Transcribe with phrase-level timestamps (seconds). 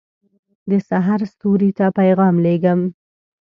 [0.69, 2.79] دسحرستوري ته پیغام لېږم